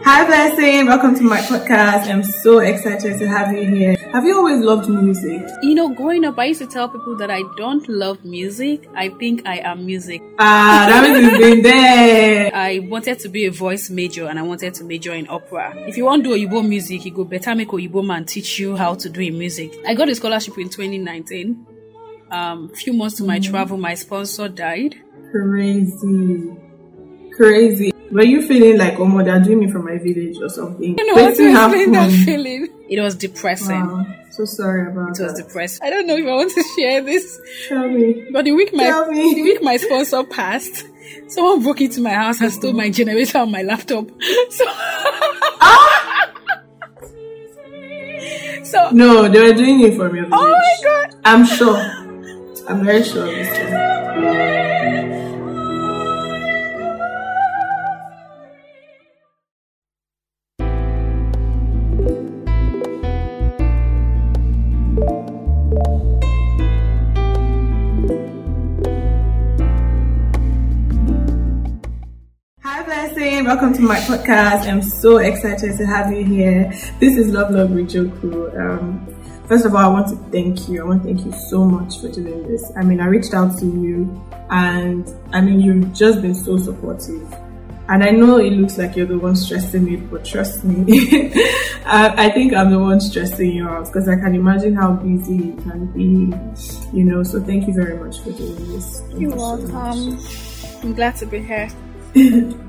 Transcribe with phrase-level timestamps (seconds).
[0.00, 0.86] Hi, Blessing.
[0.86, 2.08] Welcome to my podcast.
[2.10, 3.94] I'm so excited to have you here.
[4.12, 5.46] Have you always loved music?
[5.62, 8.88] You know, growing up, I used to tell people that I don't love music.
[8.96, 10.20] I think I am music.
[10.40, 12.50] Ah, that means it's been there.
[12.54, 15.72] I wanted to be a voice major and I wanted to major in opera.
[15.86, 18.74] If you want to do Oyibo music, you go better make Oyibo man teach you
[18.76, 19.72] how to do in music.
[19.86, 21.66] I got a scholarship in 2019.
[22.32, 24.96] Um, few months to my travel, my sponsor died.
[25.30, 26.50] Crazy.
[27.36, 27.91] Crazy.
[28.12, 30.94] Were you feeling like, oh, my, they're doing me from my village or something?
[31.00, 32.68] I don't know how to Wetin explain that feeling.
[32.90, 33.86] It was depressing.
[33.86, 34.04] Wow.
[34.30, 35.44] So sorry about It was that.
[35.46, 35.86] depressing.
[35.86, 37.40] I don't know if I want to share this.
[37.68, 38.26] Tell me.
[38.30, 39.34] But the week my Tell me.
[39.34, 40.84] the week my sponsor passed,
[41.28, 44.06] someone broke into my house and stole my generator and my laptop.
[44.50, 44.64] So,
[48.64, 50.20] so No, they were doing it for me.
[50.30, 51.14] oh my god!
[51.24, 51.78] I'm sure.
[52.68, 53.26] I'm very sure
[73.44, 74.68] Welcome to my podcast.
[74.68, 76.70] I'm so excited to have you here.
[77.00, 78.56] This is Love Love with Joku.
[78.56, 79.04] Um,
[79.48, 80.80] first of all, I want to thank you.
[80.80, 82.70] I want to thank you so much for doing this.
[82.76, 87.34] I mean, I reached out to you, and I mean, you've just been so supportive.
[87.88, 91.32] And I know it looks like you're the one stressing me, but trust me,
[91.84, 95.34] I, I think I'm the one stressing you out because I can imagine how busy
[95.34, 97.24] you can be, you know.
[97.24, 99.00] So thank you very much for doing this.
[99.00, 100.18] Thank You're you so welcome.
[100.84, 101.68] I'm glad to be here.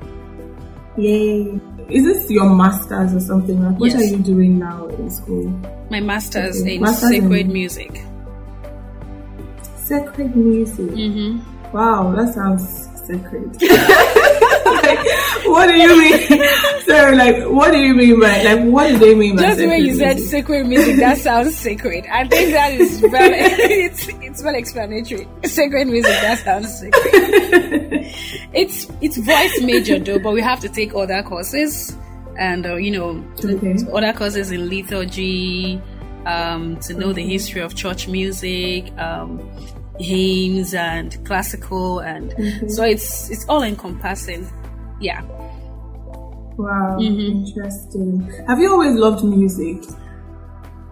[0.96, 1.60] Yay.
[1.88, 3.62] Is this your master's or something?
[3.62, 4.00] Like, what Yes.
[4.00, 5.48] are you doing now in school?
[5.90, 6.76] My master's Okay.
[6.76, 8.02] in Master's in- sacred music.
[9.84, 10.90] Sacred music.
[10.90, 11.72] Mm-hmm.
[11.76, 13.56] Wow, that sounds sacred.
[14.64, 14.98] like,
[15.46, 16.48] what do you mean?
[16.86, 19.66] Sorry, like, what do you mean by, like, what do they mean by Just the
[19.68, 22.06] way sacred you said sacred music, that sounds sacred.
[22.06, 25.26] I think that is well, it's it's well explanatory.
[25.44, 28.12] Sacred music, that sounds sacred.
[28.52, 31.96] it's it's voice major though, but we have to take other courses,
[32.38, 33.76] and uh, you know, Okay.
[33.92, 35.80] other courses in liturgy,
[36.26, 39.38] um, to know the history of church music, um,
[39.98, 42.32] hymns and classical, and
[42.70, 44.46] so it's it's all encompassing.
[45.00, 45.22] Yeah.
[46.56, 47.46] Wow, Mm-hmm.
[47.46, 48.32] interesting.
[48.46, 49.82] Have you always loved music?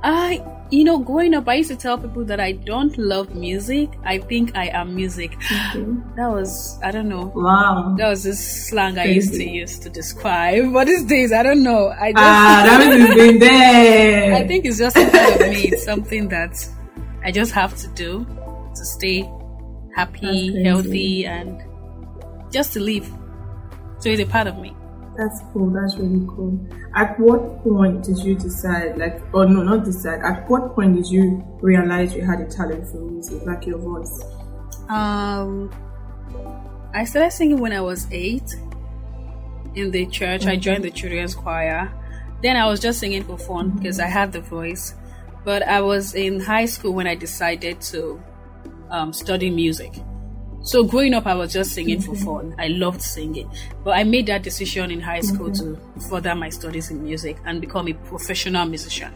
[0.05, 3.89] I, you know, growing up, I used to tell people that I don't love music.
[4.05, 5.37] I think I am music.
[6.17, 7.31] That was, I don't know.
[7.37, 7.95] Wow.
[7.97, 10.73] That was this slang I used to use to describe.
[10.73, 11.91] But these days, I don't know.
[11.91, 14.35] I just, Ah, that means it's been there.
[14.35, 15.69] I think it's just a part of me.
[15.69, 16.69] It's something that
[17.25, 18.27] I just have to do
[18.75, 19.31] to stay
[19.95, 21.63] happy, healthy, and
[22.51, 23.11] just to live.
[23.99, 24.75] So it's a part of me.
[25.17, 25.71] That's cool.
[25.71, 26.59] That's really cool.
[26.95, 31.07] At what point did you decide, like, or no, not decide, at what point did
[31.07, 34.25] you realize you had a talent for music, like your voice?
[34.89, 35.71] Um,
[36.95, 38.55] I started singing when I was eight
[39.75, 40.47] in the church.
[40.47, 41.93] I joined the children's choir.
[42.43, 44.95] Then I was just singing for fun because I had the voice.
[45.45, 48.23] But I was in high school when I decided to
[48.93, 49.93] um, study music.
[50.65, 52.55] So growing up, I was just singing for fun.
[52.57, 53.51] I loved singing,
[53.83, 55.77] but I made that decision in high school to
[56.09, 59.13] further my studies in music and become a professional musician.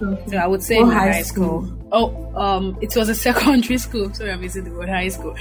[0.00, 0.24] Okay.
[0.30, 1.68] So I would say in high high school.
[1.92, 4.12] Oh, um, it was a secondary school.
[4.12, 5.34] Sorry, I'm using the word high school.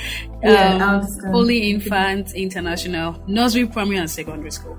[0.44, 1.31] Yeah, um.
[1.31, 4.78] Holy Infant International Nursery, Primary, and Secondary School.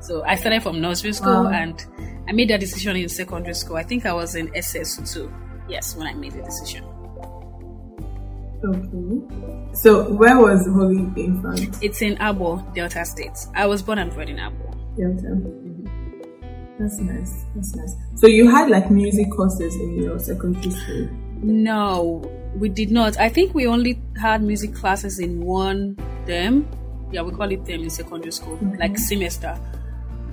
[0.00, 1.50] So I started from nursery school, Wow.
[1.50, 1.84] and
[2.28, 3.76] I made that decision in secondary school.
[3.76, 5.32] I think I was in SS two.
[5.68, 6.84] Yes, when I made the decision.
[8.64, 9.74] Okay.
[9.74, 11.82] So, where was Holy Infant?
[11.82, 13.36] It's in Abo, Delta State.
[13.54, 14.70] I was born and bred in Abo.
[14.96, 15.36] Delta.
[16.78, 17.44] That's nice.
[17.54, 17.94] That's nice.
[18.16, 21.08] So, you had like music courses in your secondary school?
[21.42, 22.22] No,
[22.56, 23.18] we did not.
[23.18, 26.66] I think we only had music classes in one term.
[27.12, 29.58] Yeah, we call it term in secondary school, like semester.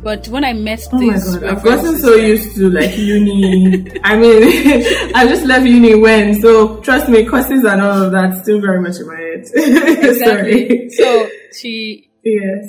[0.03, 3.87] But when I met Oh my god, I've gotten so used to like uni.
[4.03, 4.43] I mean,
[5.15, 8.81] I just left uni when, so trust me, courses and all of that still very
[8.81, 9.47] much in my head.
[10.17, 10.63] Sorry.
[10.63, 10.89] Exactly.
[10.91, 12.65] So she, yes.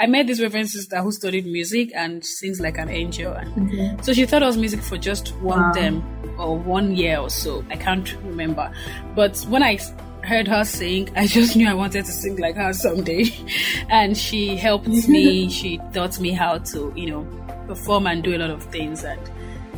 [0.00, 3.32] I met this reverend sister who studied music and sings like an angel.
[3.32, 3.96] Okay.
[4.02, 5.72] So she taught us music for just one Wow.
[5.72, 7.64] term or one year or so.
[7.70, 8.72] I can't remember.
[9.14, 9.78] But when I
[10.24, 13.24] heard her sing, I just knew I wanted to sing like her someday.
[13.88, 15.48] And she helped me.
[15.50, 17.26] She taught me how to, you know,
[17.66, 19.04] perform and do a lot of things.
[19.04, 19.20] And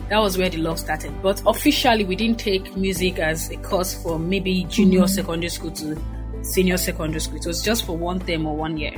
[0.09, 1.23] that was where the love started.
[1.23, 5.07] But officially, we didn't take music as a course for maybe junior mm-hmm.
[5.09, 6.01] secondary school to
[6.43, 7.37] senior secondary school.
[7.37, 8.95] It was just for one term or one year.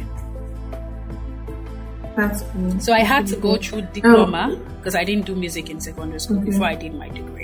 [2.17, 2.81] That's cool.
[2.81, 3.63] So I had to go mm-hmm.
[3.63, 3.93] through oh.
[3.93, 6.51] diploma because I didn't do music in secondary school Okay.
[6.51, 7.36] before I did my degree.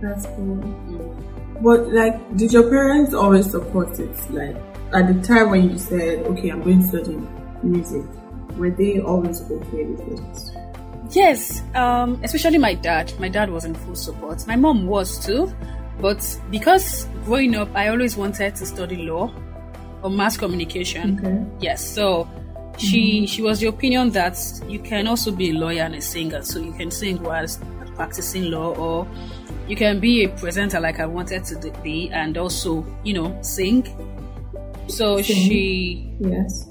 [0.00, 0.56] That's cool.
[1.60, 4.16] But like, did your parents always support it?
[4.30, 4.56] Like,
[4.92, 7.18] at the time when you said, "Okay, I'm going to study
[7.62, 8.04] music,"
[8.56, 11.14] were they always okay with it?
[11.14, 13.12] Yes, um, especially my dad.
[13.18, 14.46] My dad was in full support.
[14.46, 15.52] My mom was too,
[16.00, 19.32] but because growing up, I always wanted to study law
[20.02, 21.18] or mass communication.
[21.18, 21.66] Okay.
[21.66, 22.28] Yes, so
[22.76, 26.42] she she was the opinion that you can also be a lawyer and a singer,
[26.42, 27.62] so you can sing whilst
[27.96, 29.06] practicing law, or
[29.68, 33.84] you can be a presenter like I wanted to be, and also you know sing.
[34.88, 35.36] So Sing.
[35.36, 36.66] she Yes.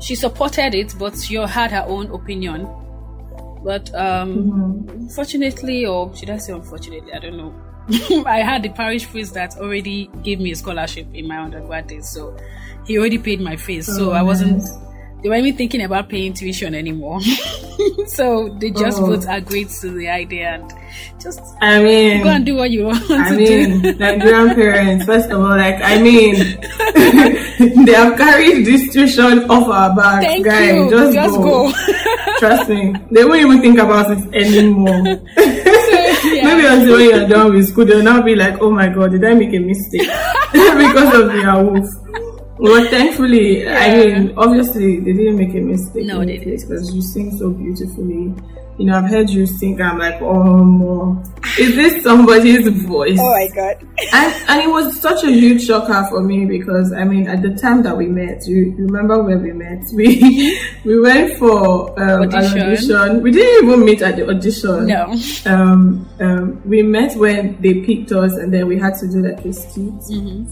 [0.00, 2.66] she supported it, but she had her own opinion.
[3.64, 5.12] But um, Mhm.
[5.14, 7.54] fortunately, or should I say unfortunately, I don't know.
[8.26, 12.08] I had the parish priest that already gave me a scholarship in my undergrad days,
[12.08, 12.36] so
[12.86, 13.86] he already paid my fees.
[13.86, 14.58] so Oh, I wasn't.
[14.58, 14.72] nice.
[15.22, 17.20] They weren't even thinking about paying tuition anymore.
[18.06, 19.06] so they just Oh.
[19.06, 20.72] both agreed to the idea and
[21.22, 23.92] just I mean, go and do what you want I mean, do.
[23.92, 26.34] like grandparents, first of all, like, I mean,
[27.86, 30.74] they have carried this tuition off our backs, Thank guys.
[30.74, 30.90] you.
[30.90, 31.70] Just, Just go.
[31.70, 31.72] go.
[32.40, 32.94] Trust me.
[33.12, 35.20] They won't even think about it anymore.
[35.36, 36.44] Yeah.
[36.44, 39.24] Maybe until when you're done with school, they'll now be like, oh my god, did
[39.24, 40.08] I make a mistake?
[40.52, 41.88] because of the wolf.
[42.62, 46.06] Well, thankfully, I mean, obviously, they didn't make a mistake.
[46.06, 46.60] No, they didn't.
[46.60, 48.32] Because you sing so beautifully.
[48.78, 51.22] You know, I've heard you sing, I'm like, oh, more.
[51.58, 53.18] Is this somebody's voice?
[53.20, 53.88] Oh my god.
[54.14, 57.54] And, and it was such a huge shocker for me because I mean at the
[57.54, 59.84] time that we met, you you remember where we met?
[59.94, 62.58] We we went for um, Audition.
[62.58, 63.22] an audition.
[63.22, 64.86] We didn't even meet at the audition.
[64.86, 65.16] No.
[65.46, 69.44] Um, um, we met when they picked us, and then we had to do like
[69.44, 70.02] a skit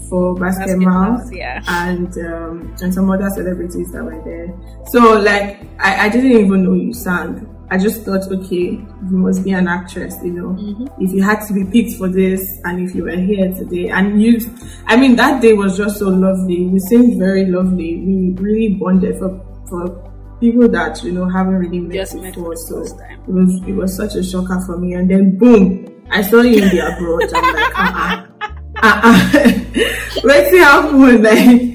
[0.09, 1.61] for Basketmouth, Basketmouth, yeah.
[1.67, 4.53] and um, and some other celebrities that were there.
[4.87, 7.50] So like I, I didn't even know you sang.
[7.71, 8.71] I just thought, okay,
[9.09, 10.87] you must be an actress, you know.
[10.99, 14.21] If you had to be picked for this, and if you were here today, and
[14.21, 14.41] you,
[14.87, 16.55] I mean, that day was just so lovely.
[16.63, 17.95] You seemed very lovely.
[17.97, 19.39] We really bonded for
[19.69, 22.55] for people that you know haven't really met Just before.
[22.55, 24.93] the So it was it was such a shocker for me.
[24.95, 27.23] And then boom, I saw you in the abroad.
[27.33, 27.81] I'm like, uh
[28.25, 28.30] uh-uh.
[28.81, 29.61] Uh.
[30.23, 31.73] Let's see how cool like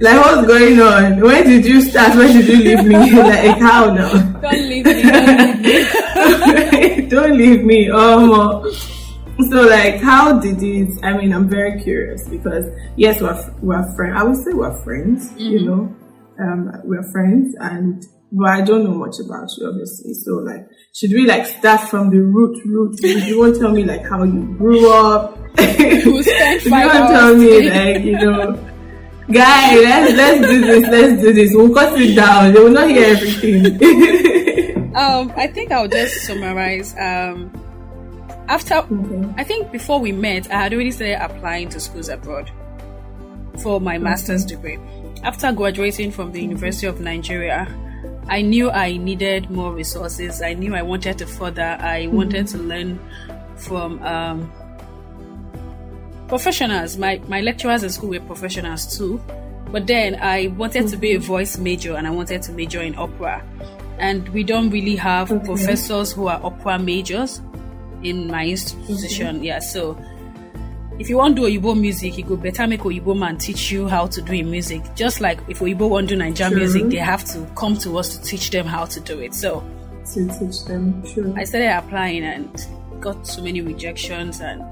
[0.00, 1.20] like what's going on?
[1.20, 2.16] When did you start?
[2.16, 2.94] When did you leave me?
[3.22, 4.12] like how now?
[4.40, 5.02] Don't leave me.
[7.08, 7.90] Don't leave me.
[7.98, 8.70] Oh,
[9.50, 10.98] so like, how did it?
[11.02, 12.64] I mean, I'm very curious because
[12.96, 14.14] yes, we're we're friends.
[14.16, 15.32] I would say we're friends.
[15.36, 15.94] You know,
[16.40, 18.02] um, we're friends, and
[18.36, 20.12] but I don't know much about you, obviously.
[20.14, 22.60] So like, should we like start from the root?
[22.66, 23.00] Root?
[23.02, 25.38] You won't tell me like how you grew up.
[25.78, 28.52] You won't tell me like you know.
[29.30, 30.88] Guy, let's let's do this.
[30.88, 31.50] Let's do this.
[31.54, 32.52] We'll cut it down.
[32.52, 34.12] They will not hear everything.
[34.96, 36.94] Um, I think I'll just summarize.
[36.98, 37.52] Um,
[38.48, 39.34] after okay.
[39.36, 42.50] I think before we met, I had already started applying to schools abroad
[43.62, 44.78] for my master's degree.
[45.22, 47.68] After graduating from the University of Nigeria,
[48.28, 50.42] I knew I needed more resources.
[50.42, 51.76] I knew I wanted to further.
[51.80, 52.98] I wanted to learn
[53.56, 54.50] from um,
[56.28, 56.96] professionals.
[56.96, 59.20] My my lecturers in school were professionals too.
[59.70, 62.96] But then I wanted to be a voice major and I wanted to major in
[62.96, 63.44] opera.
[63.98, 65.44] And we don't really have Okay.
[65.44, 67.40] professors who are opera majors
[68.02, 69.42] in my institution.
[69.42, 69.98] Yeah, so
[70.98, 73.86] if you want to do Oyibo music, you go better make Oyibo man teach you
[73.88, 74.82] how to do in music.
[74.94, 76.58] Just like if Oyibo want to do Nigerian True.
[76.60, 79.34] music, they have to come to us to teach them how to do it.
[79.34, 79.62] So
[80.14, 81.02] To teach them.
[81.12, 81.34] True.
[81.36, 82.66] I started applying and
[83.00, 84.62] got so many rejections and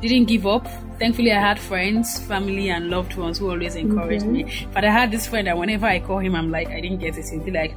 [0.00, 0.66] didn't give up.
[0.98, 4.44] Thankfully, I had friends, family, and loved ones who always encouraged Okay.
[4.44, 4.66] me.
[4.72, 7.16] But I had this friend that whenever I call him, I'm like, I didn't get
[7.16, 7.26] it.
[7.28, 7.74] He'll be like,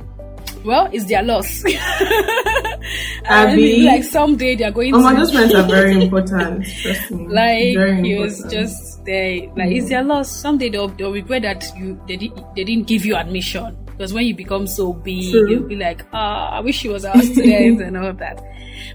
[0.66, 1.64] well, it's their loss.
[3.26, 4.98] and like someday they're going to.
[5.00, 6.60] Oh my, to those friends are very important.
[7.12, 7.28] Me.
[7.28, 11.64] like very he was just there like it's their loss someday they'll, they'll regret that
[11.78, 15.48] you they, di- they didn't give you admission because when you become so big True.
[15.50, 18.42] you'll be like ah i wish she was our student and all of that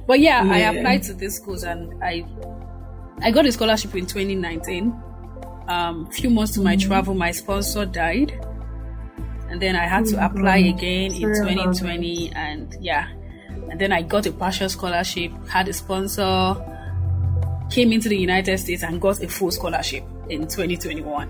[0.08, 2.24] but yeah, i applied to these schools and i
[3.22, 4.92] i got a scholarship in 2019
[5.68, 6.88] um few months to my Mm-hmm.
[6.88, 8.32] travel my sponsor died
[9.50, 13.08] and then i had to Oh, apply again in Sorry about 2020 and yeah
[13.70, 16.56] and then i got a partial scholarship had a sponsor
[17.70, 21.28] came into the United States and got a full scholarship in 2021.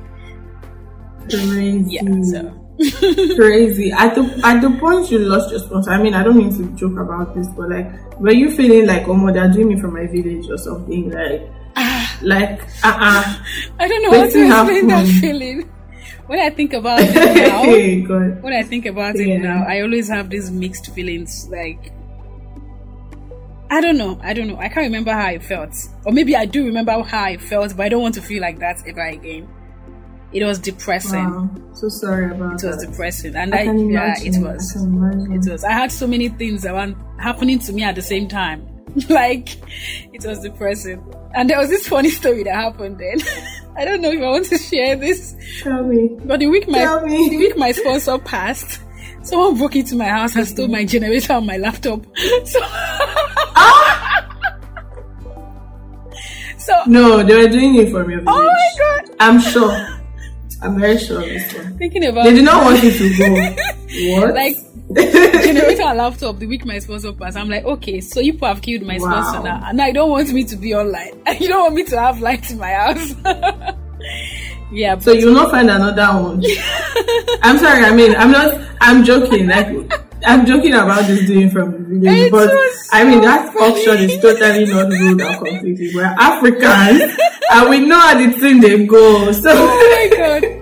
[1.29, 1.85] crazy.
[1.87, 2.67] Yeah, so
[3.37, 3.93] crazy.
[3.93, 6.65] At the at the point you lost your sponsor, I mean, I don't mean to
[6.77, 9.95] joke about this, but like, were you feeling like, oh, my, they're doing me from
[9.95, 11.11] my village or something?
[11.11, 11.43] Like,
[12.23, 13.37] like, uh, uh
[13.79, 15.70] I don't know how to explain that feeling.
[16.31, 20.31] when I think about it now, when I think about it now, I always have
[20.31, 21.49] these mixed feelings.
[21.51, 21.93] Like,
[23.69, 24.17] I don't know.
[24.23, 24.57] I don't know.
[24.57, 25.75] I can't remember how I felt.
[26.07, 28.61] Or maybe I do remember how I felt, but I don't want to feel like
[28.61, 29.49] that ever again.
[30.33, 31.25] It was depressing.
[31.25, 31.51] Wow.
[31.75, 33.35] So sorry about It was depressing.
[33.35, 34.77] And I I, yeah, it was.
[34.77, 35.65] It was.
[35.65, 38.65] I had so many things that were happening to me at the same time.
[39.09, 39.57] like,
[40.15, 41.03] it was depressing.
[41.35, 43.19] And there was this funny story that happened then.
[43.77, 46.09] I don't know if I want to share this, Tell me.
[46.25, 48.81] but the week my the week my sponsor passed,
[49.23, 52.05] someone broke into my house and stole my generator and my laptop.
[52.45, 52.61] So,
[56.59, 58.17] so No, they were doing it for me.
[58.27, 59.11] oh my god!
[59.21, 60.00] I'm sure.
[60.63, 61.79] I'm very sure of this one.
[61.79, 63.57] Thinking about They did not want you to go.
[64.21, 64.35] What?
[64.35, 64.57] like
[64.95, 67.37] generator and laptop the week my sponsor passed.
[67.37, 69.21] I'm like, okay, so you have killed my Wow.
[69.23, 71.13] sponsor now, and I don't want me to be online.
[71.41, 73.15] you don't want me to have light in my house.
[74.73, 76.43] yeah, so you will not find another one.
[77.43, 77.85] I'm sorry.
[77.85, 78.61] I mean, I'm not.
[78.81, 79.49] I'm joking.
[79.49, 79.69] Like,
[80.27, 83.57] I'm joking about this doing from the village, It but was I mean so that
[83.57, 85.91] option is totally not ruled out completely.
[85.95, 87.17] We're Africans,
[87.51, 89.33] and we know how the thing they go.
[89.33, 89.51] So.
[89.53, 90.61] oh my god.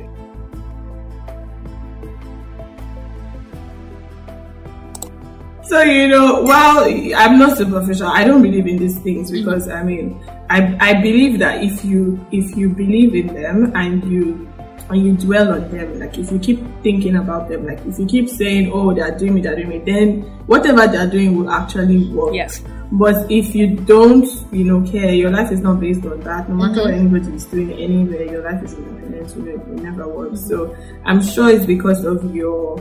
[5.65, 6.85] So you know, while
[7.15, 11.38] I'm not superficial, I don't believe in these things because I mean, I I believe
[11.41, 14.49] that if you if you believe in them and you
[14.90, 18.07] and you dwell on them, like if you keep thinking about them, like if you
[18.07, 21.07] keep saying, "Oh, they are doing me, they are doing me," then whatever they are
[21.07, 22.35] doing will actually work.
[22.35, 22.62] Yes.
[22.90, 26.49] But if you don't, you know, care, your life is not based on that.
[26.49, 27.00] No matter what mm-hmm.
[27.00, 29.37] anybody is doing anywhere, your life is independent.
[29.37, 30.37] You know, it will never work.
[30.37, 32.78] So I'm sure it's because of your,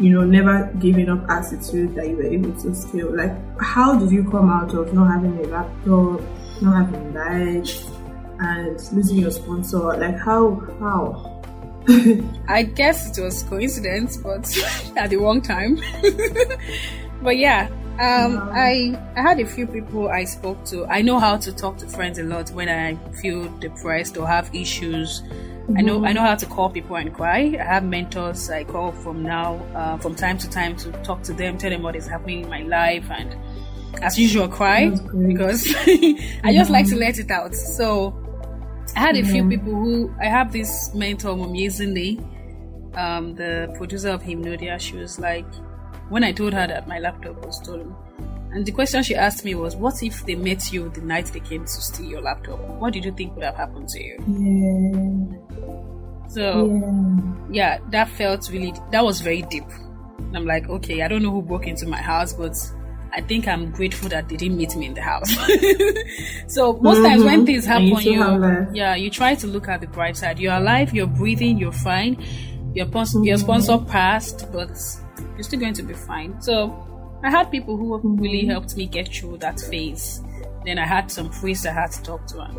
[0.00, 3.16] you know, never giving up attitude that you were able to scale.
[3.16, 6.20] Like, how did you come out of not having a laptop,
[6.60, 7.88] not having lights,
[8.40, 9.78] and losing your sponsor?
[9.78, 11.33] Like, how, how?
[12.48, 14.44] I guess it was coincidence, but
[14.96, 15.80] at the wrong time.
[17.22, 17.68] but yeah,
[18.00, 18.50] um, Wow.
[18.54, 20.86] I I had a few people I spoke to.
[20.86, 24.54] I know how to talk to friends a lot when I feel depressed or have
[24.54, 25.22] issues.
[25.76, 27.56] I know I know how to call people and cry.
[27.58, 31.32] I have mentors I call from now, uh, from time to time to talk to
[31.32, 33.36] them, tell them what is happening in my life, and
[34.02, 35.72] as usual, cry because
[36.44, 37.54] I just like to let it out.
[37.54, 38.23] So
[38.96, 42.20] I had a few people who I have this mentor, amazingly,
[42.94, 44.78] um, the producer of Hymnodia.
[44.78, 45.46] She was like,
[46.10, 47.94] when I told her that my laptop was stolen,
[48.52, 51.40] and the question she asked me was, "What if they met you the night they
[51.40, 52.60] came to steal your laptop?
[52.78, 56.28] What did you think would have happened to you?" Yeah.
[56.28, 57.22] So Yeah.
[57.50, 59.64] yeah, that felt really that was very deep.
[60.18, 62.54] And I'm like, okay, I don't know who broke into my house, but
[63.16, 65.30] I think I'm grateful that they didn't meet me in the house.
[66.52, 67.46] so most times when Mhm.
[67.46, 70.38] things And you happen, you, yeah, you try to look at the bright side.
[70.40, 72.16] You're alive, you're breathing, you're fine.
[72.74, 73.40] Your sponsor, your Mhm.
[73.40, 74.70] sponsor passed, but
[75.34, 76.40] you're still going to be fine.
[76.42, 76.74] So
[77.22, 78.16] I had people who Mm-hmm.
[78.20, 80.20] really helped me get through that phase.
[80.64, 82.40] Then I had some priests I had to talk to.
[82.40, 82.58] And,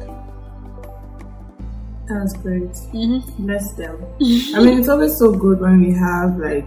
[2.07, 2.71] That's great.
[2.93, 3.23] Mhm.
[3.39, 3.97] Bless them.
[4.55, 6.65] I mean, it's always so good when we have like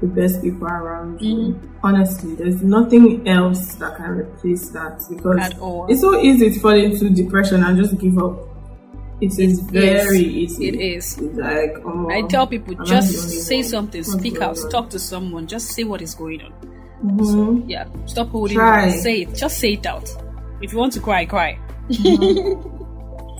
[0.00, 1.54] the best people around you.
[1.54, 1.86] Mm-hmm.
[1.86, 5.38] Honestly, there's nothing else that can replace that because
[5.90, 8.38] it's so easy to fall into depression and just give up.
[9.20, 10.68] It is very easy.
[10.68, 11.18] It is.
[11.18, 13.64] It's like oh, I tell people am just say one?
[13.64, 14.70] something, What's speak out, on?
[14.70, 16.52] talk to someone, just say what is going on.
[17.04, 17.64] Mhm.
[17.68, 18.88] Yeah, stop holding Try.
[18.88, 19.00] it.
[19.02, 19.34] Say it.
[19.34, 20.08] Just say it out.
[20.62, 21.58] If you want to cry, cry.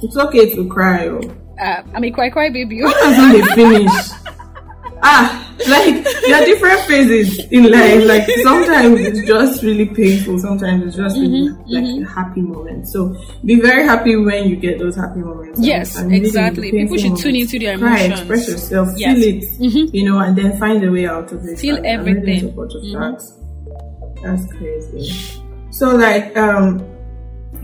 [0.02, 1.08] It's okay to cry.
[1.08, 1.20] Oh.
[1.60, 2.80] Uh, I'm a cry cry baby.
[2.82, 3.92] Until they finish.
[5.02, 8.04] ah, like there are different phases in life.
[8.06, 10.38] Like sometimes it's just really painful.
[10.38, 12.88] Sometimes it's just really Mm-hmm, like a happy moment.
[12.88, 15.60] So be very happy when you get those happy moments.
[15.60, 16.70] Yes, And really exactly.
[16.70, 18.08] People should tune into their emotions.
[18.08, 19.18] Cry, express yourself, Yes.
[19.18, 19.94] feel it, Mhm.
[19.94, 21.58] you know, and then find a way out of it.
[21.58, 22.48] Feel And really everything.
[22.48, 22.92] of Mhm.
[22.92, 23.22] that.
[24.22, 25.12] That's crazy.
[25.70, 26.82] So like um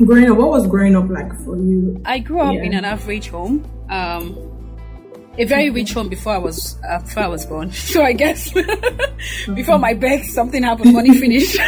[0.04, 2.00] growing up, what was growing up like for you?
[2.04, 2.62] I grew up Yeah.
[2.64, 3.64] in an average home.
[3.90, 4.36] Um,
[5.38, 7.70] a very rich home before I was uh, before I was born.
[7.96, 8.52] So I guess
[9.54, 10.92] before my birth, something happened.
[10.92, 11.58] Money finished.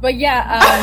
[0.00, 0.82] but yeah, um,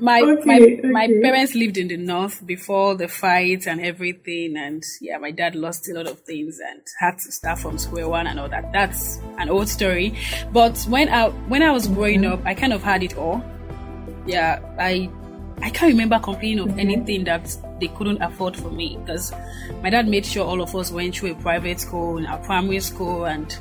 [0.00, 4.82] my Okay, my my parents lived in the north before the fight and everything, and
[5.00, 8.26] yeah, my dad lost a lot of things and had to start from square one
[8.26, 8.72] and all that.
[8.72, 10.18] That's an old story.
[10.52, 13.42] But when I when I was growing up, I kind of had it all
[14.26, 15.08] yeah i
[15.62, 16.80] i can't remember complaining of mm-hmm.
[16.80, 19.32] anything that they couldn't afford for me because
[19.82, 22.80] my dad made sure all of us went through a private school in our primary
[22.80, 23.58] school and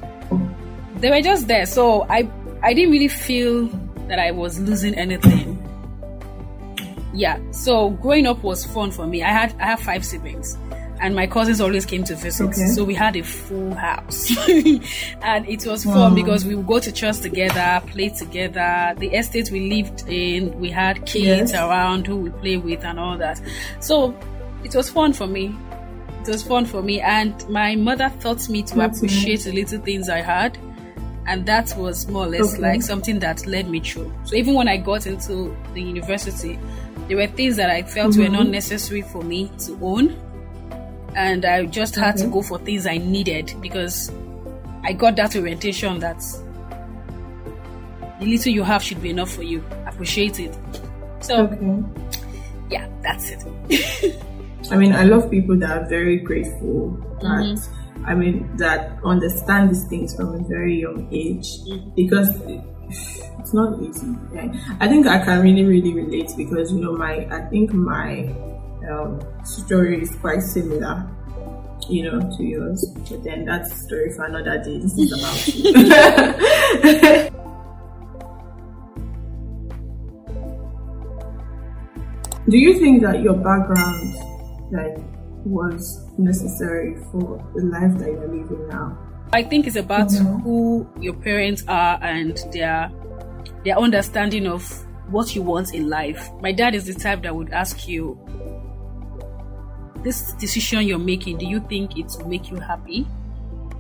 [0.97, 1.65] they were just there.
[1.65, 2.29] So i
[2.63, 3.67] i didn't really feel
[4.07, 5.61] that i was losing anything.
[7.13, 9.23] Yeah so growing up was fun for me.
[9.23, 10.57] I had i have five siblings
[11.05, 12.45] and my cousins always came to visit.
[12.45, 12.65] Okay.
[12.74, 14.29] So we had a full house.
[15.21, 16.15] and it was fun Wow.
[16.15, 18.95] because we would go to church together, play together.
[18.97, 21.53] The estate we lived in, we had kids Yes.
[21.53, 23.39] around who we play with and all that.
[23.79, 24.17] So
[24.63, 25.55] it was fun for me.
[26.24, 27.00] It was fun for me.
[27.01, 30.57] And my mother taught me to That's appreciate the little things I had.
[31.27, 32.62] And that was more or less Okay.
[32.63, 34.12] like something that led me through.
[34.24, 36.57] So even when I got into the university,
[37.07, 38.31] there were things that I felt were Mhm.
[38.31, 40.15] not necessary for me to own.
[41.15, 44.12] And I just had to go for things I needed because
[44.84, 46.22] I got that orientation that
[48.19, 49.63] the little you have should be enough for you.
[49.88, 50.57] Appreciate it.
[51.22, 51.84] So Okay.
[52.69, 54.22] yeah, that's it.
[54.72, 56.91] I mean, I love people that are very grateful.
[57.22, 58.05] That Mm-hmm.
[58.07, 61.89] I mean, that understand these things from a very young age Mm-hmm.
[61.95, 62.29] because
[63.39, 64.07] it's not easy.
[64.31, 64.51] right?
[64.79, 67.25] I think I can really, really relate because you know my.
[67.31, 68.29] I think my
[68.89, 71.08] um, story is quite similar.
[71.88, 74.80] You know, to yours, but then that's a story for another day.
[74.80, 77.32] This is about you.
[82.50, 84.15] Do you think that your background,
[84.72, 84.98] like,
[85.46, 88.98] was necessary for the life that you're living now?
[89.34, 90.42] I think it's about Mhm.
[90.44, 92.92] who your parents are and their
[93.63, 94.62] their understanding of
[95.10, 96.30] what you want in life.
[96.42, 98.18] My dad is the type that would ask you,
[100.05, 103.05] "This decision you're making, do you think it will make you happy?"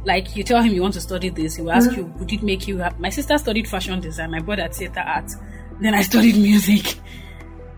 [0.03, 1.97] Like you tell him you want to study this, he will ask Mhm.
[1.97, 4.31] you, "Would it make you happy?" My sister studied fashion design.
[4.31, 5.31] My brother theater art.
[5.79, 6.95] Then I studied music.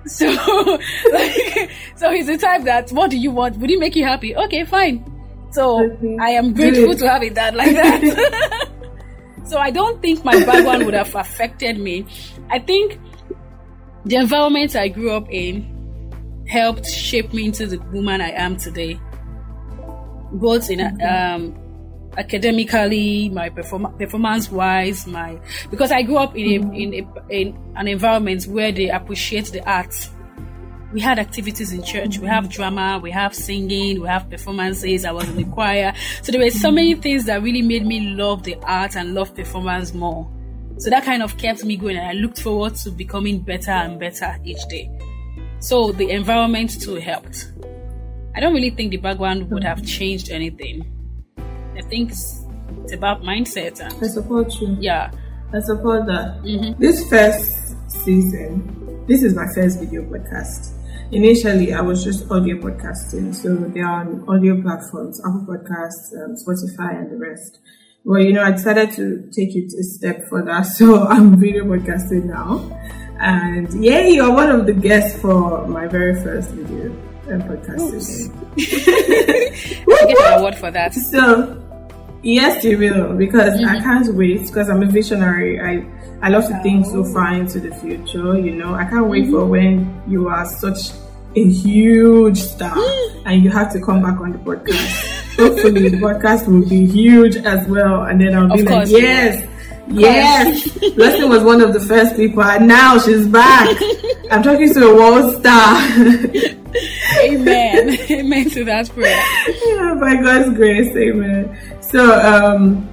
[0.07, 0.25] So,
[1.11, 3.57] like, so he's the type that, "What do you want?
[3.57, 5.03] Would it make you happy?" Okay, fine.
[5.51, 6.15] So Okay.
[6.21, 8.67] I am grateful to have a dad like that.
[9.45, 12.05] so I don't think my background would have affected me.
[12.49, 12.97] I think
[14.05, 15.65] the environment I grew up in
[16.47, 18.99] helped shape me into the woman I am today.
[20.31, 21.43] Both in mm-hmm.
[21.45, 25.39] um, academically, my perform- performance wise, my
[25.69, 26.73] because I grew up in a, mm-hmm.
[26.73, 30.09] in a, in an environment where they appreciate the arts
[30.93, 32.17] we had activities in church.
[32.17, 32.53] We have mm-hmm.
[32.53, 35.05] drama, we have singing, we have performances.
[35.05, 35.93] I was in the choir.
[36.21, 39.35] So there were so many things that really made me love the art and love
[39.35, 40.29] performance more.
[40.77, 43.99] So that kind of kept me going and I looked forward to becoming better and
[43.99, 44.89] better each day.
[45.59, 47.51] So the environment too helped.
[48.35, 50.85] I don't really think the background would have changed anything.
[51.75, 52.43] I think it's,
[52.83, 54.77] it's about mindset and I support you.
[54.79, 55.11] yeah.
[55.53, 56.43] I support that.
[56.43, 56.77] Mhm.
[56.77, 60.73] This first season, this is my first video podcast.
[61.11, 66.35] Initially, I was just audio podcasting, so they are on audio platforms, Apple Podcasts, um,
[66.35, 67.59] Spotify, and the rest.
[68.03, 72.25] Well, you know, I decided to take it a step further, so I'm video podcasting
[72.25, 72.59] now.
[73.19, 76.91] And yay, you're one of the guests for my very first video
[77.29, 78.33] um, podcasting.
[79.89, 80.93] I get an award for that.
[80.93, 81.61] So,
[82.21, 85.59] yes, you will, because I can't wait, because I'm a visionary.
[85.59, 85.85] I,
[86.21, 88.75] I love to think so far into the future, you know.
[88.75, 90.91] I can't wait for when you are such
[91.35, 92.75] a huge star
[93.25, 95.37] and you have to come back on the podcast.
[95.37, 99.47] Hopefully, the podcast will be huge as well, and then I'll be Of like, yes.
[99.89, 103.69] Yes, Blessing was one of the first people, and now she's back.
[104.31, 105.81] I'm talking to a world star.
[107.23, 107.97] Amen.
[108.11, 109.23] Amen to that prayer.
[109.65, 111.57] yeah, by God's grace, amen.
[111.81, 112.87] So, um,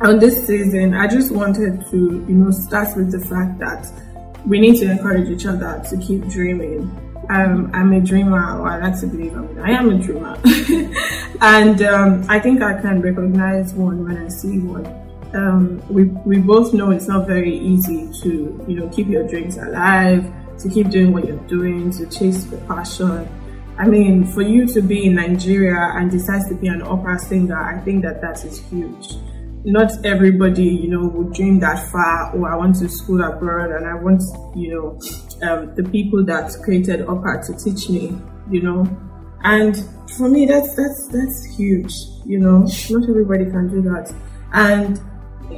[0.00, 3.86] on this season, I just wanted to, you know, start with the fact that
[4.46, 6.90] we need to encourage each other to keep dreaming.
[7.30, 10.36] Um, I'm a dreamer, or I like to believe I'm, I am a dreamer,
[11.40, 15.01] and um, I think I can recognize one when I see one.
[15.34, 19.56] Um, we we both know it's not very easy to, you know, keep your dreams
[19.56, 23.28] alive, to keep doing what you're doing, to chase the passion.
[23.78, 27.58] I mean, for you to be in Nigeria and decide to be an opera singer,
[27.58, 29.14] I think that that is huge.
[29.64, 32.36] Not everybody, you know, would dream that far.
[32.36, 34.22] Or I want to school abroad, and I want,
[34.54, 38.18] you know, um, the people that created opera to teach me,
[38.50, 38.86] you know.
[39.44, 39.76] And
[40.16, 41.92] for me, that's that's that's huge.
[42.26, 44.14] You know, not everybody can do that,
[44.52, 45.00] and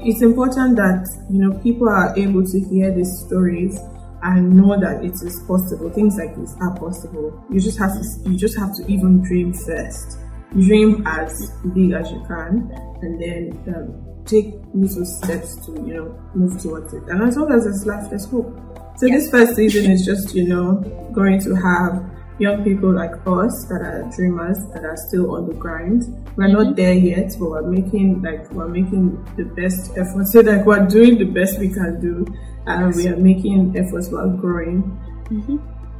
[0.04, 3.78] it's important that you know people are able to hear these stories
[4.22, 5.90] and know that it is possible.
[5.90, 7.44] Things like this are possible.
[7.50, 10.18] You just have to you just have to even dream first.
[10.52, 12.70] Dream as big as you can,
[13.02, 17.02] and then um, take little steps to you know move towards it.
[17.08, 18.58] And as long as there's life, there's hope.
[18.96, 20.80] So this first season is just you know
[21.12, 25.54] going to have young people like us that are dreamers that are still on the
[25.54, 26.02] grind.
[26.36, 30.32] We're not there yet, but we're making like we're making the best efforts.
[30.32, 32.26] So like we're doing the best we can do,
[32.66, 34.98] and we are making efforts while growing.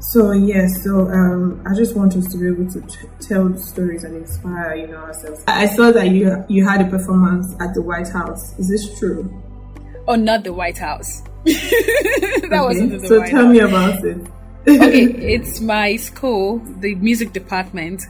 [0.01, 4.05] So yes, so um, I just want us to be able to t- tell stories
[4.05, 5.42] and inspire, you know, ourselves.
[5.47, 8.59] I saw that you you had a performance at the White House.
[8.59, 9.31] Is this true?
[10.07, 11.23] Oh, not the White House.
[11.44, 12.61] that okay.
[12.61, 13.53] wasn't the so White tell House.
[13.53, 14.27] me about it.
[14.66, 15.03] Okay,
[15.35, 18.03] it's my school, the music department.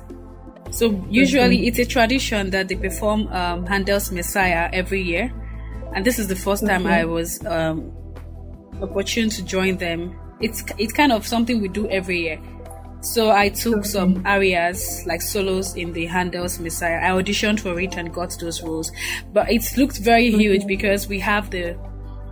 [0.70, 1.66] So usually okay.
[1.66, 5.32] it's a tradition that they perform um, Handel's Messiah every year,
[5.94, 7.92] and this is the first time I was um,
[8.80, 12.40] opportune to join them it's it's kind of something we do every year.
[13.00, 13.88] So I took okay.
[13.88, 17.00] some arias like solos in the Handel's Messiah.
[17.02, 18.90] I auditioned for it and got those roles,
[19.32, 20.42] but it looked very okay.
[20.42, 21.76] huge because we have the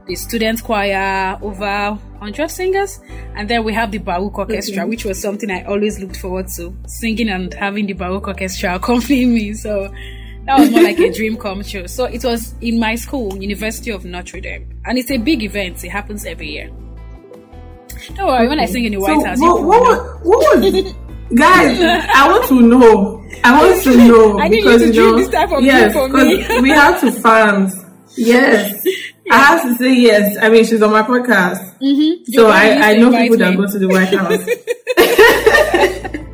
[0.06, 3.00] the student choir over 100 singers
[3.34, 4.88] and then we have the baroque orchestra okay.
[4.88, 9.26] which was something i always looked forward to singing and having the baroque orchestra accompany
[9.26, 9.92] me so
[10.44, 13.90] that was more like a dream come true so it was in my school university
[13.90, 16.70] of notre dame and it's a big event it happens every year
[18.14, 20.94] don't worry, when I sing in the White so House, what, what, what was
[21.34, 21.80] guys?
[21.80, 23.24] I want to know.
[23.44, 26.60] I want to know I because you, know, this type of yes, for me.
[26.60, 27.84] we have to fans.
[28.16, 28.84] Yes.
[29.30, 30.36] I have to say yes.
[30.40, 32.32] I mean, she's on my podcast, mm-hmm.
[32.32, 33.44] so I, I know people me.
[33.44, 34.42] that go to the White House.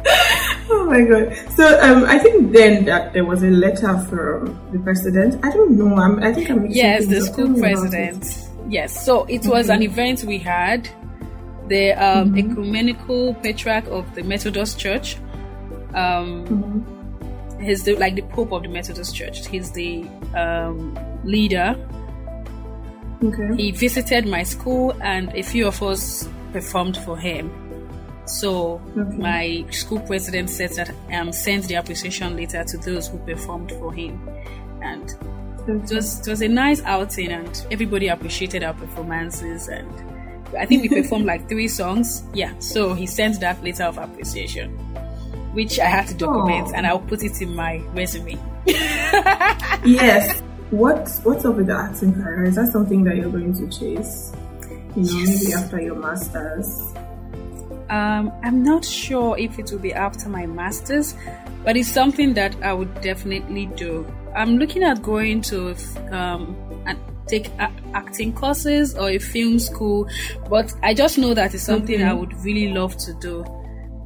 [0.70, 1.36] oh my god!
[1.56, 5.44] So um, I think then that there was a letter from the president.
[5.44, 5.96] I don't know.
[5.96, 6.66] I'm, I think I'm.
[6.66, 8.48] Yes, the school president.
[8.68, 10.88] Yes, so it was an event we had.
[11.68, 12.50] The um, mm-hmm.
[12.50, 15.16] ecumenical patriarch of the Methodist Church.
[15.94, 16.99] Um, mm-hmm.
[17.60, 19.46] He's the, like the Pope of the Methodist Church.
[19.46, 21.76] He's the um, leader.
[23.22, 23.56] Okay.
[23.56, 27.50] He visited my school, and a few of us performed for him.
[28.26, 29.16] So okay.
[29.16, 33.92] my school president said that um, sent the appreciation letter to those who performed for
[33.92, 34.26] him,
[34.82, 35.10] and
[35.66, 39.68] it was it was a nice outing, and everybody appreciated our performances.
[39.68, 39.90] And
[40.56, 42.22] I think we performed like three songs.
[42.32, 44.78] Yeah, so he sent that letter of appreciation,
[45.52, 46.74] which I had to document, Aww.
[46.76, 48.38] and I'll put it in my resume.
[48.66, 50.40] yes.
[50.70, 52.44] What what's up with the acting career?
[52.44, 54.32] Is that something that you're going to chase?
[54.96, 55.44] You know, yes.
[55.44, 56.94] maybe after your masters.
[57.88, 61.16] Um, I'm not sure if it will be after my masters,
[61.64, 64.06] but it's something that I would definitely do.
[64.36, 65.74] I'm looking at going to
[66.12, 66.56] um,
[67.26, 70.08] take a- acting courses or a film school,
[70.48, 72.08] but I just know that it's something mm-hmm.
[72.08, 73.44] I would really love to do.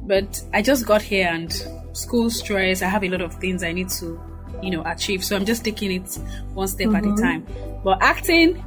[0.05, 1.51] But I just got here and
[1.93, 2.81] school stress.
[2.81, 4.19] I have a lot of things I need to,
[4.61, 5.23] you know, achieve.
[5.23, 6.19] So I'm just taking it
[6.53, 6.95] one step mm-hmm.
[6.95, 7.23] at a mm-hmm.
[7.23, 7.81] time.
[7.83, 8.63] But acting,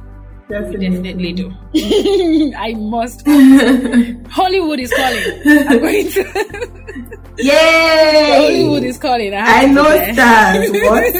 [0.49, 0.89] Definitely.
[0.89, 1.53] definitely do.
[2.57, 3.25] I must.
[4.29, 5.41] Hollywood is calling.
[5.45, 6.23] I'm going to.
[7.37, 8.31] Yay!
[8.35, 9.33] Hollywood is calling.
[9.33, 9.83] I, I know.
[9.83, 11.13] What?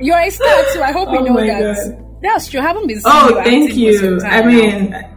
[0.02, 0.82] You're a star too.
[0.82, 1.76] I hope oh you know that.
[1.76, 2.22] God.
[2.22, 2.60] That's true.
[2.60, 3.02] I haven't been.
[3.04, 4.18] Oh, thank you.
[4.22, 4.90] I mean.
[4.90, 5.15] Now.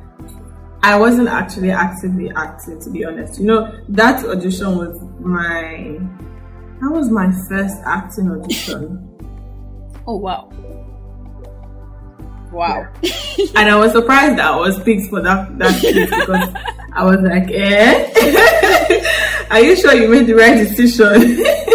[0.82, 3.40] I wasn't actually actively acting, to be honest.
[3.40, 6.00] You know, that audition was my
[6.82, 9.06] that was my first acting audition.
[10.08, 10.50] Oh wow.
[12.52, 12.88] Wow.
[13.04, 13.46] Yeah.
[13.56, 16.50] and I was surprised that I was picked for that that because
[16.94, 19.46] I was like, eh?
[19.52, 21.44] Are you sure you made the right decision?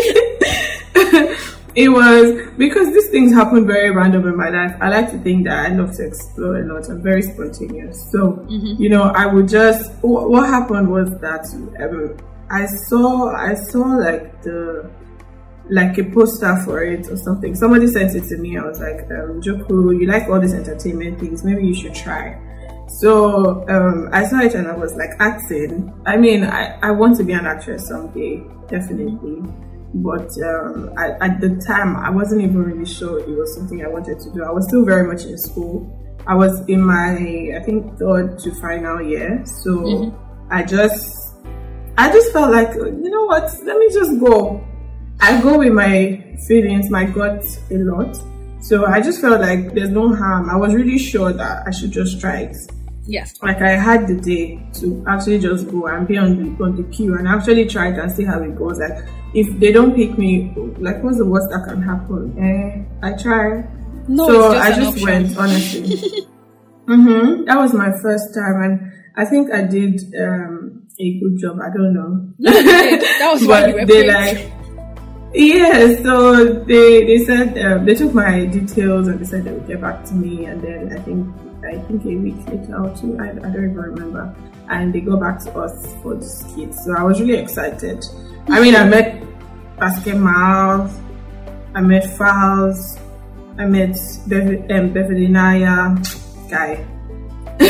[1.75, 4.77] it was because these things happen very random in my life.
[4.81, 6.89] I like to think that I love to explore a lot.
[6.89, 8.11] I'm very spontaneous.
[8.13, 8.81] So, mm-hmm.
[8.81, 11.47] you know, I would just, what happened was that
[11.83, 12.17] um,
[12.51, 14.89] I saw, I saw like the,
[15.69, 17.55] like a poster for it or something.
[17.55, 18.57] Somebody sent it to me.
[18.57, 21.43] I was like, um, Joku, you like all these entertainment things.
[21.43, 22.39] Maybe you should try.
[23.01, 25.93] So um, I saw it and I was like, acting.
[26.07, 29.43] I mean, I, I want to be an actress someday, definitely.
[29.95, 33.89] But um, I, at the time, I wasn't even really sure it was something I
[33.89, 34.43] wanted to do.
[34.45, 35.89] I was still very much in school.
[36.27, 37.17] I was in my,
[37.57, 39.43] I think, third to final year.
[39.45, 40.53] So mm-hmm.
[40.53, 41.17] I just,
[41.97, 43.45] I just felt like, you know what?
[43.63, 44.65] Let me just go
[45.21, 48.17] I go with my feelings, my gut a lot.
[48.61, 50.51] So I just felt like there's no harm.
[50.51, 52.57] I was really sure that I should just try it.
[53.07, 53.35] Yes.
[53.43, 56.85] Like I had the day to actually just go and be on the on the
[56.85, 58.79] queue and actually try it and see how it goes.
[58.79, 62.39] Like if they don't pick me, like what's the worst that can happen?
[62.39, 63.65] Eh, I try.
[64.09, 65.05] No, so just I just option.
[65.05, 65.83] went honestly.
[66.87, 67.45] mm-hmm.
[67.45, 71.59] That was my first time, and I think I did um, a good job.
[71.61, 72.29] I don't know.
[72.39, 74.54] No, that was why you were they like
[75.35, 79.67] yeah, so they they said um, they took my details and they said they would
[79.67, 81.27] get back to me, and then I think
[81.65, 84.35] I think a week later or two, I, I don't even remember,
[84.71, 86.73] and they go back to us for the skit.
[86.75, 88.05] So I was really excited.
[88.49, 89.25] I mean, I met
[89.77, 90.93] Basketmouth,
[91.75, 93.01] I met Falz,
[93.59, 93.97] I met
[94.29, 95.97] Bev- um, Beverly Naya,
[96.49, 96.87] guy.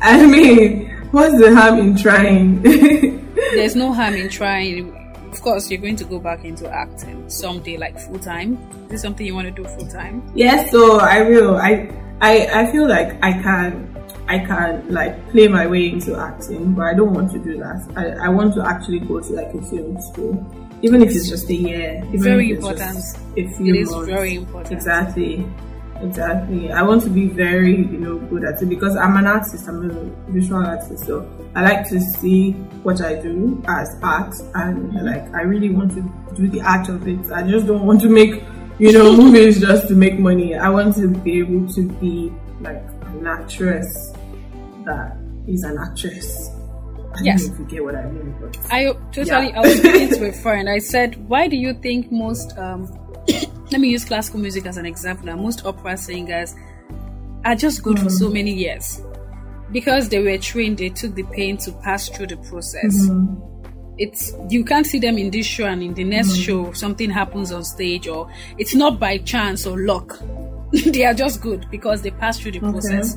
[0.00, 2.62] I mean, what's the harm in trying?
[3.52, 5.01] There's no harm in trying.
[5.32, 8.58] Of course, you're going to go back into acting someday, like full time.
[8.84, 10.22] Is this something you want to do full time?
[10.34, 11.56] Yes, so I will.
[11.56, 11.90] I,
[12.20, 13.88] I, I feel like I can.
[14.28, 17.82] I can like play my way into acting, but I don't want to do that.
[17.96, 20.32] I, I want to actually go to like a film school,
[20.82, 22.02] even if it's just a year.
[22.08, 22.94] Even Very important.
[22.94, 24.06] just A few It is months.
[24.08, 24.72] very important.
[24.72, 25.44] Exactly.
[26.02, 26.72] Exactly.
[26.72, 29.68] I want to be very, you know, good at it because I'm an artist.
[29.68, 34.92] I'm a visual artist, so I like to see what I do as art, and
[35.04, 36.02] like I really want to
[36.34, 37.30] do the art of it.
[37.30, 38.42] I just don't want to make,
[38.78, 40.56] you know, movies just to make money.
[40.56, 44.12] I want to be able to be like an actress
[44.84, 46.50] that is an actress.
[47.14, 47.46] I Yes.
[47.46, 49.48] don't know if you get what I mean, but I totally.
[49.50, 49.58] Yeah.
[49.58, 50.68] I was speaking to a friend.
[50.68, 52.86] I said, "Why do you think most?" Um,
[53.72, 55.26] let me use classical music as an example.
[55.26, 56.54] Now, most opera singers
[57.44, 58.34] are just good for so mm.
[58.34, 59.02] many years
[59.72, 60.78] because they were trained.
[60.78, 63.06] They took the pain to pass through the process.
[63.06, 63.48] Mm-hmm.
[63.98, 66.42] It's you can't see them in this show and in the next mm-hmm.
[66.42, 70.18] show something happens on stage or it's not by chance or luck.
[70.86, 73.16] they are just good because they pass through the process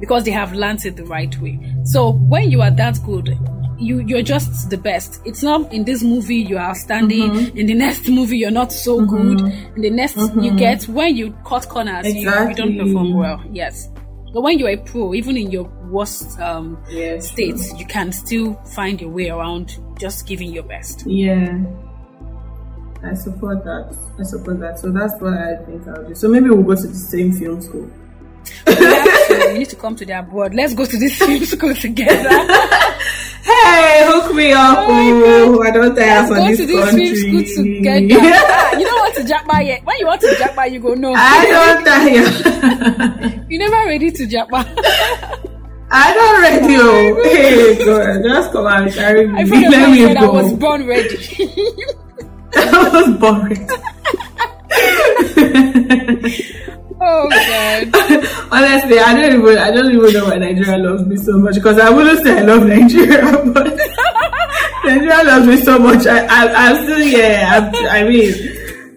[0.00, 1.58] because they have learned it the right way.
[1.84, 3.38] So when you are that good,
[3.78, 5.20] you you're just the best.
[5.24, 7.30] It's not in this movie you are standing.
[7.30, 7.58] Mm-hmm.
[7.58, 9.36] In the next movie you're not so mm-hmm.
[9.36, 9.40] good.
[9.76, 10.56] In the next you mm-hmm.
[10.56, 13.42] get when you cut corners, you, you don't perform well.
[13.50, 13.88] Yes.
[14.32, 18.54] But when you're a pro, even in your worst um, Yes, states, you can still
[18.74, 21.04] find your way around just giving your best.
[21.06, 21.64] Yeah.
[23.04, 23.96] I support that.
[24.18, 24.80] I support that.
[24.80, 26.14] So that's what I think I'll do.
[26.16, 27.88] So maybe we'll go to the same film school.
[28.66, 30.54] We have to- we need to come to the abroad.
[30.54, 32.28] Let's go to this film school together.
[33.94, 34.78] Hey, hook me up.
[34.90, 37.14] Oh Oh, I don't Let's for this to this country.
[37.14, 38.18] school together.
[38.26, 39.84] Ah, you don't want to jackpot yet.
[39.84, 41.14] When you want to jackpot, you go no.
[41.14, 43.44] I don't tire.
[43.48, 44.66] You never ready to jackpot.
[45.92, 46.74] I don't ready.
[46.76, 49.40] Oh, hey, God, just come and carry me.
[49.40, 51.16] I Let me said I was born ready.
[52.56, 53.68] I was boring.
[57.04, 57.84] Oh god.
[58.52, 61.78] Honestly, I don't even I don't even know why Nigeria loves me so much because
[61.78, 63.78] I wouldn't say I love Nigeria, but
[64.84, 66.06] Nigeria loves me so much.
[66.06, 67.50] I, I I'm still yeah.
[67.52, 68.34] I'm, I mean,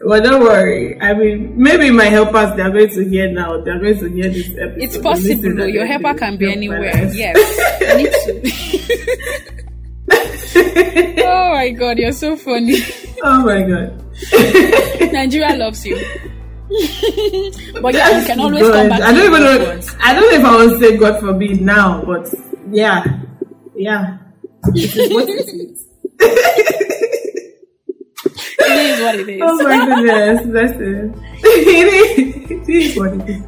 [0.06, 1.00] well, don't worry.
[1.02, 3.62] I mean, maybe my helpers they're going to hear now.
[3.62, 4.82] They're going to hear this episode.
[4.82, 5.66] It's possible though.
[5.66, 7.12] Your helper can be anywhere.
[7.14, 7.38] Yes.
[7.82, 8.14] I need
[10.10, 12.80] oh my god, you're so funny.
[13.24, 15.12] Oh my god.
[15.12, 15.98] Nigeria loves you.
[17.82, 18.74] but yeah, you can always God.
[18.74, 19.02] come back.
[19.02, 19.82] I don't even know.
[20.02, 22.34] I don't know if I would say God forbid now, but
[22.72, 23.04] yeah,
[23.76, 24.18] yeah.
[24.76, 25.86] It is what it is.
[28.60, 29.42] It is what it is.
[29.44, 31.12] Oh my goodness, that's it.
[31.44, 32.52] it is.
[32.52, 33.40] It is what it is.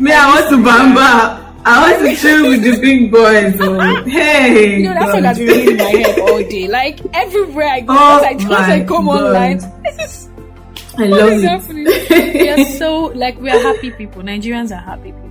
[0.00, 1.50] Me, I want to bamba.
[1.62, 3.54] I want to chill with the big boys.
[3.60, 4.04] Oh.
[4.04, 4.78] Hey.
[4.78, 5.36] You know, that's what God.
[5.36, 6.68] has been in my head all day.
[6.68, 9.24] Like everywhere I go, Oh I, once I come God.
[9.24, 9.66] online, this
[10.98, 12.34] I what love is it.
[12.34, 14.22] we are so like we are happy people.
[14.22, 15.26] Nigerians are happy people.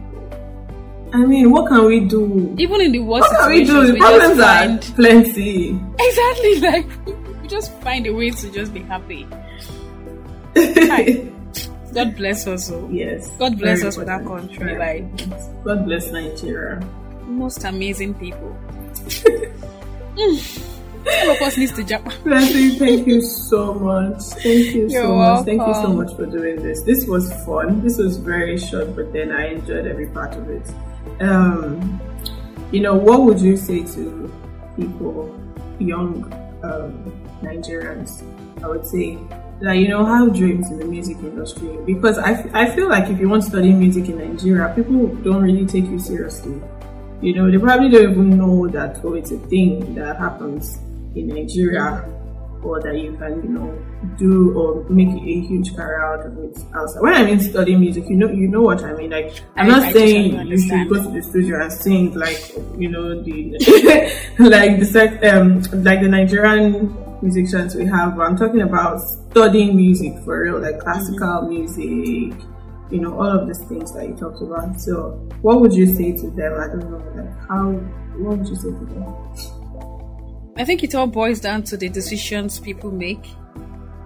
[1.14, 2.56] I mean, what can we do?
[2.60, 3.86] Even in the worst What can we do?
[3.88, 5.80] The we problems just are plenty.
[6.00, 6.88] exactly like
[7.42, 9.28] we just find a way to just be happy.
[10.56, 11.28] Hi.
[11.94, 12.88] God bless us all.
[12.92, 13.28] yes.
[13.40, 14.78] God bless us with that country.
[14.78, 15.64] Like.
[15.64, 16.80] God bless Nigeria.
[17.26, 18.56] most amazing people.
[20.18, 20.38] All
[21.60, 22.06] needs to jump.
[22.24, 24.22] Blessing, thank you so much.
[24.42, 25.46] Thank you You're so much.
[25.46, 26.82] Thank you so much for doing this.
[26.84, 27.82] This was fun.
[27.82, 30.66] This was very short, but then I enjoyed every part of it.
[31.22, 32.00] Um,
[32.72, 34.32] you know, what would you say to
[34.76, 35.36] people,
[35.80, 36.32] young
[36.64, 36.94] um,
[37.42, 38.24] Nigerians?
[38.64, 39.18] I would say
[39.62, 43.10] that you know have dreams in the music industry because I, f- I feel like
[43.10, 46.62] if you want to study music in Nigeria, people don't really take you seriously.
[47.22, 50.80] You know, they probably don't even know that oh, it's a thing that happens
[51.16, 52.06] in Nigeria,
[52.62, 53.86] or that you can, you know,
[54.18, 57.02] do or make a huge career out of it outside.
[57.02, 59.10] When I mean study music, you know, you know what I mean.
[59.12, 62.52] Like, I'm I- not I saying you should go to the studio and sing like,
[62.78, 63.52] you know, the
[64.40, 68.16] like the sec, um, like the Nigerian musicians we have.
[68.18, 69.00] But I'm talking about
[69.32, 72.34] studying music for real, like classical music
[72.92, 74.82] you know, all of these things that you talked about.
[74.82, 75.12] So,
[75.44, 76.54] what would you say to them?
[76.60, 77.72] I don't know, like, how,
[78.18, 79.59] what would you say to them?
[80.58, 83.26] I think it all boils down to the decisions people make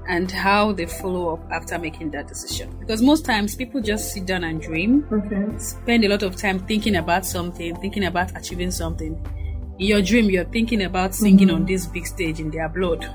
[0.07, 2.75] and how they follow up after making that decision.
[2.79, 5.57] Because most times people just sit down and dream, Okay.
[5.57, 9.19] spend a lot of time thinking about something, thinking about achieving something.
[9.79, 11.55] In your dream, you're thinking about singing mm-hmm.
[11.55, 13.09] on this big stage in their blood.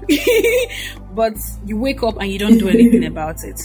[1.14, 3.60] but you wake up and you don't do anything about it.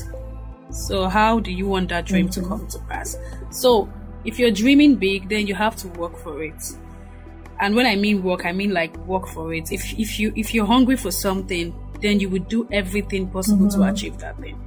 [0.70, 2.50] So how do you want that dream to mm-hmm.
[2.50, 3.16] come to pass?
[3.52, 3.92] So
[4.26, 6.62] if you're dreaming big, then you have to work for it.
[7.64, 9.72] And when I mean work, I mean like work for it.
[9.72, 13.78] If if you if you're hungry for something, then you would do everything possible to
[13.78, 13.96] mm-hmm.
[13.96, 14.62] achieve that thing.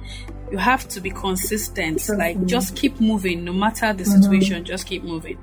[0.51, 2.09] You have to be consistent.
[2.09, 4.23] Like just keep moving, no matter the mm-hmm.
[4.23, 4.65] situation.
[4.65, 5.37] Just keep moving.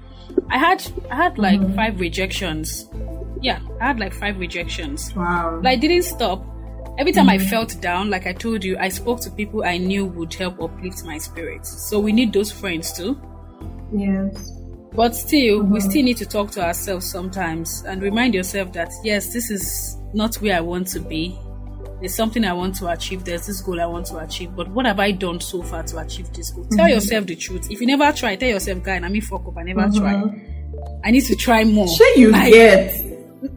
[0.51, 1.77] I had I had like mm-hmm.
[1.77, 2.91] five rejections.
[3.41, 5.15] Yeah, I had like five rejections.
[5.15, 5.61] Wow.
[5.63, 6.45] But I didn't stop.
[6.99, 10.07] Every time I felt down, like I told you, I spoke to people I knew
[10.07, 11.71] would help uplift my spirits.
[11.89, 13.17] So we need those friends too.
[13.93, 14.64] yes.
[14.95, 15.91] But still, we uh-huh.
[15.91, 20.37] still need to talk to ourselves sometimes and remind yourself that yes, this is not
[20.37, 21.37] where I want to be.
[22.01, 23.25] There's something I want to achieve.
[23.25, 24.55] There's this goal I want to achieve.
[24.55, 26.65] But what have I done so far to achieve this goal?
[26.67, 26.95] Tell mm-hmm.
[26.95, 27.71] yourself the truth.
[27.71, 29.57] If you never try, tell yourself, guy, I mean fuck up.
[29.57, 29.99] I never uh-huh.
[29.99, 30.23] try.
[31.05, 31.89] I need to try more.
[31.89, 33.14] Sure, you Like- get.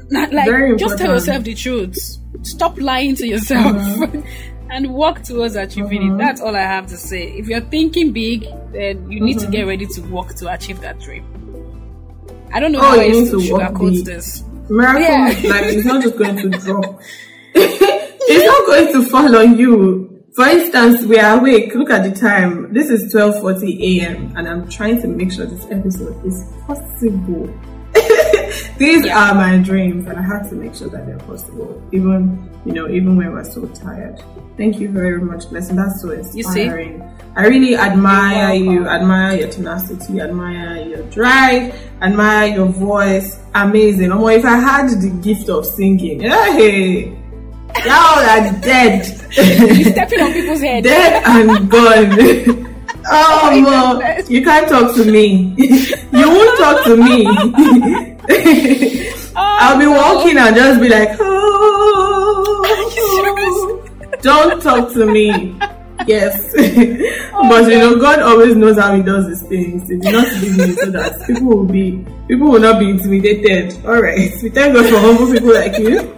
[0.09, 1.97] Like Very just tell yourself the truth.
[2.41, 4.21] Stop lying to yourself uh-huh.
[4.69, 6.07] and work towards achieving it.
[6.09, 6.17] Uh-huh.
[6.17, 7.29] That's all I have to say.
[7.37, 9.51] If you're thinking big, then you need to uh-huh.
[9.51, 11.25] get ready to work to achieve that dream.
[12.53, 14.43] I don't know Oh, how I to sugarcoat this.
[14.69, 15.25] Miracle, Yeah.
[15.49, 16.99] like it's not just going to drop.
[17.53, 20.23] it's not going to fall on you.
[20.35, 21.73] For instance, we are awake.
[21.73, 22.73] Look at the time.
[22.73, 24.33] This is twelve forty a.m.
[24.37, 27.49] and I'm trying to make sure this episode is possible.
[28.77, 29.31] These Yeah.
[29.31, 32.87] are my dreams, and I have to make sure that they're possible, even you know,
[32.89, 34.21] even when we're so tired.
[34.57, 35.75] Thank you very much, Blessing.
[35.77, 37.01] That's so inspiring.
[37.35, 43.39] I really admire you, admire your tenacity, admire your drive, admire your voice.
[43.53, 44.09] Amazing.
[44.09, 47.09] Omo, if I had the gift of singing, hey,
[47.85, 49.05] y'all are dead.
[49.37, 50.83] You're stepping on people's head.
[50.83, 52.63] dead and gone.
[53.09, 55.53] Oh, my you can't talk to me.
[55.57, 57.23] you won't talk to me.
[59.39, 62.57] Oh, I'll be walking and just be like, oh,
[64.21, 65.55] don't talk to me.
[66.07, 66.53] Yes.
[67.33, 69.87] Oh, but you know, God always knows how he does his things.
[69.87, 73.75] He did not leave me so that people will be people will not be intimidated.
[73.85, 74.41] Alright.
[74.41, 76.15] We thank God for humble people like you.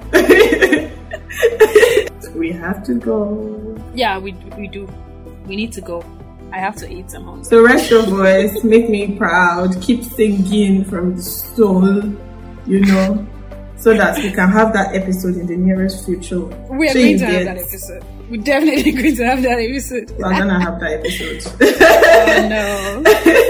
[2.39, 3.77] we have to go.
[3.93, 4.87] Yeah, we we do.
[5.45, 6.03] We need to go.
[6.51, 7.43] I have to eat some hungry.
[7.45, 12.03] So rest your voice, make me proud, keep singing from the soul,
[12.65, 13.25] you know,
[13.77, 16.39] so that we can have that episode in the nearest future.
[16.39, 18.03] We are So going to have that episode.
[18.29, 20.11] We're definitely going to have that episode.
[20.11, 21.41] We're gonna have that episode.
[22.11, 23.03] Oh no!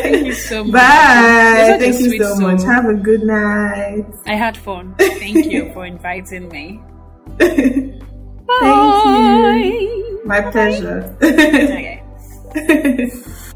[0.04, 0.74] Thank you so much.
[0.74, 1.56] Bye.
[1.58, 2.42] You're such a Thank you so soul.
[2.52, 2.62] much.
[2.64, 4.06] Have a good night.
[4.26, 4.96] I had fun.
[4.98, 6.80] Thank you for inviting me.
[7.40, 8.02] Thank
[8.48, 9.62] Bye.
[9.64, 10.22] you.
[10.26, 11.16] My pleasure.
[11.22, 11.99] Okay.
[12.54, 13.49] 嘿嘿嘿